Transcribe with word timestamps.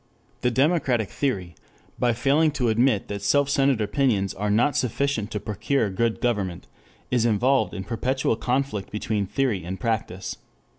The 0.41 0.49
democratic 0.49 1.11
theory 1.11 1.53
by 1.99 2.13
failing 2.13 2.49
to 2.53 2.69
admit 2.69 3.07
that 3.07 3.21
self 3.21 3.51
centered 3.51 3.81
opinions 3.81 4.33
are 4.33 4.49
not 4.49 4.75
sufficient 4.75 5.29
to 5.29 5.39
procure 5.39 5.91
good 5.91 6.19
government, 6.21 6.65
is 7.11 7.23
involved 7.23 7.75
in 7.75 7.83
perpetual 7.83 8.35
conflict 8.35 8.89
between 8.89 9.27
theory 9.27 9.63
and 9.63 9.79
practice. 9.79 10.37